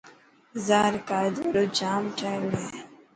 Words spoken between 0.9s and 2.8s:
قائد جام وڏو ٺهيل هي.